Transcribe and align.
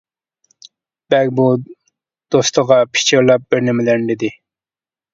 بەگ 1.15 1.29
بۇ 1.41 1.45
دوستىغا 1.67 2.81
پىچىرلاپ 2.95 3.49
بىرنېمىلەرنى 3.55 4.21
دېدى. 4.21 4.37